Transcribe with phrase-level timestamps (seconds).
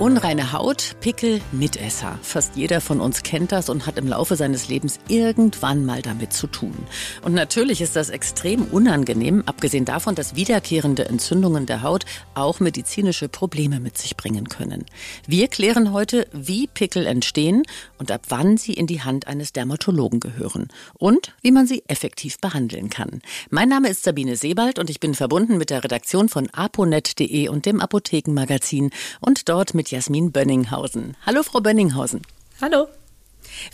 [0.00, 2.18] Unreine Haut, Pickel, Mitesser.
[2.20, 6.32] Fast jeder von uns kennt das und hat im Laufe seines Lebens irgendwann mal damit
[6.32, 6.74] zu tun.
[7.22, 13.28] Und natürlich ist das extrem unangenehm, abgesehen davon, dass wiederkehrende Entzündungen der Haut auch medizinische
[13.28, 14.84] Probleme mit sich bringen können.
[15.28, 17.62] Wir klären heute, wie Pickel entstehen
[17.96, 22.40] und ab wann sie in die Hand eines Dermatologen gehören und wie man sie effektiv
[22.40, 23.22] behandeln kann.
[23.48, 27.64] Mein Name ist Sabine Sebald und ich bin verbunden mit der Redaktion von aponet.de und
[27.64, 28.90] dem Apothekenmagazin
[29.20, 31.14] und dort mit mit Jasmin Bönninghausen.
[31.26, 32.22] Hallo, Frau Bönninghausen.
[32.62, 32.88] Hallo.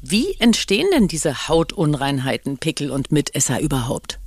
[0.00, 4.18] Wie entstehen denn diese Hautunreinheiten, Pickel und Mitesser überhaupt?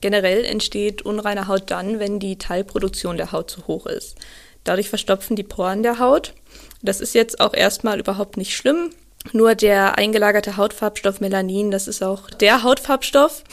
[0.00, 4.16] Generell entsteht unreine Haut dann, wenn die Teilproduktion der Haut zu hoch ist.
[4.64, 6.34] Dadurch verstopfen die Poren der Haut.
[6.82, 8.90] Das ist jetzt auch erstmal überhaupt nicht schlimm.
[9.32, 13.44] Nur der eingelagerte Hautfarbstoff Melanin, das ist auch der Hautfarbstoff,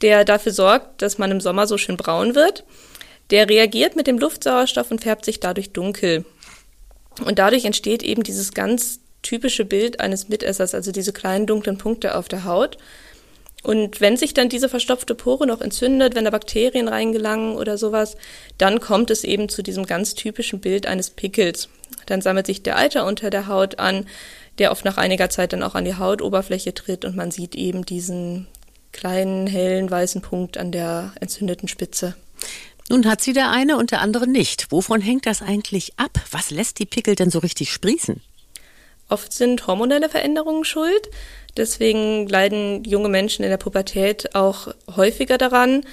[0.00, 2.64] der dafür sorgt, dass man im Sommer so schön braun wird.
[3.30, 6.24] Der reagiert mit dem Luftsauerstoff und färbt sich dadurch dunkel.
[7.24, 12.16] Und dadurch entsteht eben dieses ganz typische Bild eines Mitessers, also diese kleinen dunklen Punkte
[12.16, 12.78] auf der Haut.
[13.62, 18.16] Und wenn sich dann diese verstopfte Pore noch entzündet, wenn da Bakterien reingelangen oder sowas,
[18.58, 21.68] dann kommt es eben zu diesem ganz typischen Bild eines Pickels.
[22.06, 24.06] Dann sammelt sich der Eiter unter der Haut an,
[24.58, 27.86] der oft nach einiger Zeit dann auch an die Hautoberfläche tritt und man sieht eben
[27.86, 28.48] diesen
[28.90, 32.14] kleinen, hellen, weißen Punkt an der entzündeten Spitze.
[32.88, 34.70] Nun hat sie der eine und der andere nicht.
[34.70, 36.20] Wovon hängt das eigentlich ab?
[36.30, 38.20] Was lässt die Pickel denn so richtig sprießen?
[39.08, 41.10] Oft sind hormonelle Veränderungen schuld.
[41.56, 45.84] Deswegen leiden junge Menschen in der Pubertät auch häufiger daran.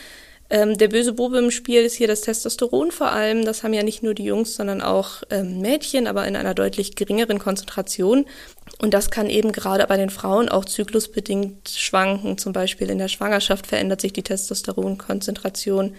[0.50, 3.46] Ähm, der böse Bube im Spiel ist hier das Testosteron vor allem.
[3.46, 6.96] Das haben ja nicht nur die Jungs, sondern auch ähm, Mädchen, aber in einer deutlich
[6.96, 8.26] geringeren Konzentration.
[8.82, 12.38] Und das kann eben gerade bei den Frauen auch zyklusbedingt schwanken.
[12.38, 15.96] Zum Beispiel in der Schwangerschaft verändert sich die Testosteronkonzentration.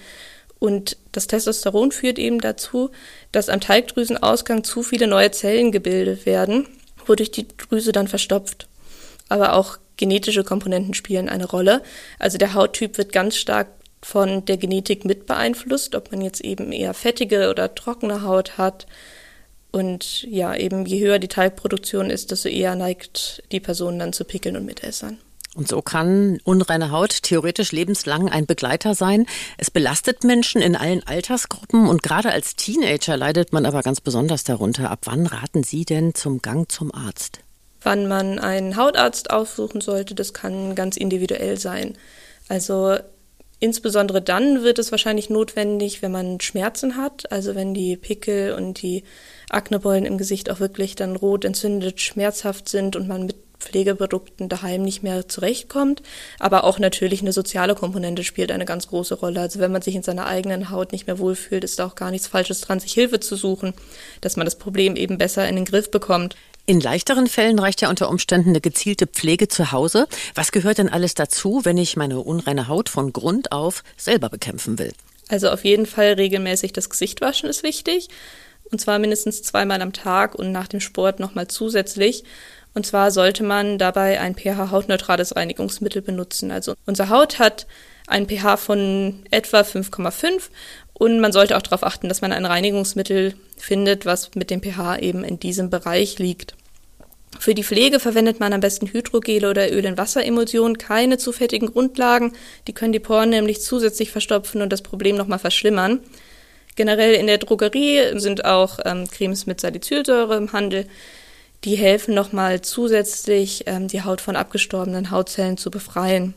[0.60, 2.90] Und das Testosteron führt eben dazu,
[3.32, 6.68] dass am Teigdrüsenausgang zu viele neue Zellen gebildet werden,
[7.06, 8.68] wodurch die Drüse dann verstopft.
[9.28, 11.82] Aber auch genetische Komponenten spielen eine Rolle.
[12.18, 13.68] Also der Hauttyp wird ganz stark
[14.02, 18.86] von der Genetik mit beeinflusst, ob man jetzt eben eher fettige oder trockene Haut hat.
[19.72, 24.24] Und ja, eben je höher die Teigproduktion ist, desto eher neigt die Person dann zu
[24.24, 25.18] Pickeln und Mitessern.
[25.60, 29.26] Und so kann unreine Haut theoretisch lebenslang ein Begleiter sein.
[29.58, 34.42] Es belastet Menschen in allen Altersgruppen und gerade als Teenager leidet man aber ganz besonders
[34.42, 34.90] darunter.
[34.90, 37.40] Ab wann raten Sie denn zum Gang zum Arzt?
[37.82, 41.92] Wann man einen Hautarzt aufsuchen sollte, das kann ganz individuell sein.
[42.48, 42.96] Also
[43.58, 48.80] insbesondere dann wird es wahrscheinlich notwendig, wenn man Schmerzen hat, also wenn die Pickel und
[48.80, 49.04] die
[49.50, 54.82] Aknebeulen im Gesicht auch wirklich dann rot entzündet, schmerzhaft sind und man mit Pflegeprodukten daheim
[54.82, 56.02] nicht mehr zurechtkommt.
[56.38, 59.40] Aber auch natürlich eine soziale Komponente spielt eine ganz große Rolle.
[59.40, 62.10] Also wenn man sich in seiner eigenen Haut nicht mehr wohlfühlt, ist da auch gar
[62.10, 63.74] nichts Falsches dran, sich Hilfe zu suchen,
[64.20, 66.34] dass man das Problem eben besser in den Griff bekommt.
[66.66, 70.06] In leichteren Fällen reicht ja unter Umständen eine gezielte Pflege zu Hause.
[70.34, 74.78] Was gehört denn alles dazu, wenn ich meine unreine Haut von Grund auf selber bekämpfen
[74.78, 74.92] will?
[75.28, 78.08] Also auf jeden Fall regelmäßig das Gesicht waschen ist wichtig.
[78.70, 82.24] Und zwar mindestens zweimal am Tag und nach dem Sport nochmal zusätzlich.
[82.74, 86.50] Und zwar sollte man dabei ein pH-hautneutrales Reinigungsmittel benutzen.
[86.50, 87.66] Also unsere Haut hat
[88.06, 90.50] ein pH von etwa 5,5
[90.94, 94.98] und man sollte auch darauf achten, dass man ein Reinigungsmittel findet, was mit dem pH
[94.98, 96.54] eben in diesem Bereich liegt.
[97.38, 101.72] Für die Pflege verwendet man am besten Hydrogele oder Öl in Wasseremulsion, keine zu fettigen
[101.72, 102.32] Grundlagen.
[102.66, 106.00] Die können die Poren nämlich zusätzlich verstopfen und das Problem nochmal verschlimmern.
[106.76, 110.86] Generell in der Drogerie sind auch ähm, Cremes mit Salicylsäure im Handel
[111.64, 116.34] die helfen nochmal zusätzlich, ähm, die Haut von abgestorbenen Hautzellen zu befreien.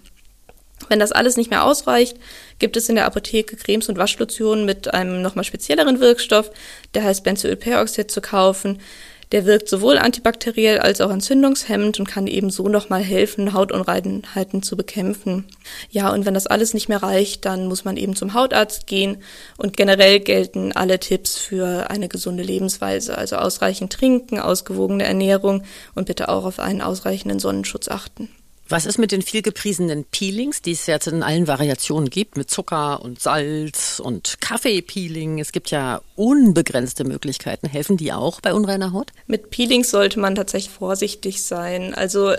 [0.90, 2.18] Wenn das alles nicht mehr ausreicht,
[2.60, 6.52] gibt es in der Apotheke Cremes und Waschlotionen mit einem nochmal spezielleren Wirkstoff,
[6.94, 8.82] der heißt Benzoylperoxid zu kaufen.
[9.34, 14.78] Der wirkt sowohl antibakteriell als auch entzündungshemmend und kann eben so nochmal helfen, Hautunreinheiten zu
[14.78, 15.46] bekämpfen.
[15.90, 19.18] Ja, und wenn das alles nicht mehr reicht, dann muss man eben zum Hautarzt gehen
[19.58, 25.64] und generell gelten alle Tipps für eine gesunde Lebensweise, also ausreichend trinken, ausgewogene Ernährung
[25.96, 28.30] und bitte auch auf einen ausreichenden Sonnenschutz achten.
[28.70, 32.50] Was ist mit den viel gepriesenen Peelings, die es jetzt in allen Variationen gibt, mit
[32.50, 35.40] Zucker und Salz und Kaffeepeeling?
[35.40, 37.68] Es gibt ja unbegrenzte Möglichkeiten.
[37.68, 39.12] Helfen die auch bei unreiner Haut?
[39.28, 41.94] Mit Peelings sollte man tatsächlich vorsichtig sein.
[41.94, 42.34] Also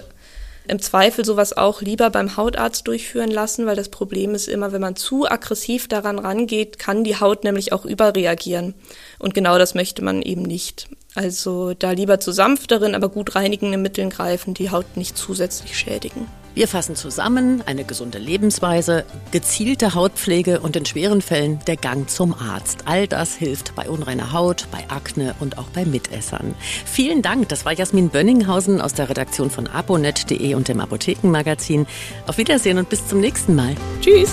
[0.66, 4.80] im Zweifel sowas auch lieber beim Hautarzt durchführen lassen, weil das Problem ist immer, wenn
[4.80, 8.74] man zu aggressiv daran rangeht, kann die Haut nämlich auch überreagieren.
[9.18, 10.88] Und genau das möchte man eben nicht.
[11.14, 16.26] Also da lieber zu sanfteren, aber gut reinigenden Mitteln greifen, die Haut nicht zusätzlich schädigen.
[16.54, 22.32] Wir fassen zusammen eine gesunde Lebensweise, gezielte Hautpflege und in schweren Fällen der Gang zum
[22.32, 22.84] Arzt.
[22.84, 26.54] All das hilft bei unreiner Haut, bei Akne und auch bei Mitessern.
[26.84, 31.86] Vielen Dank, das war Jasmin Bönninghausen aus der Redaktion von aponet.de und dem Apothekenmagazin.
[32.28, 33.74] Auf Wiedersehen und bis zum nächsten Mal.
[34.00, 34.32] Tschüss.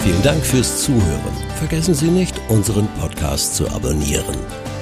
[0.00, 1.36] Vielen Dank fürs Zuhören.
[1.56, 4.36] Vergessen Sie nicht, unseren Podcast zu abonnieren.